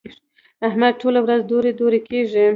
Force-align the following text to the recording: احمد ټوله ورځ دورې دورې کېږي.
احمد 0.67 0.93
ټوله 1.01 1.19
ورځ 1.25 1.41
دورې 1.51 1.71
دورې 1.79 1.99
کېږي. 2.09 2.45